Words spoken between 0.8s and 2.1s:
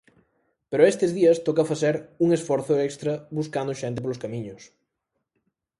estes días toca facer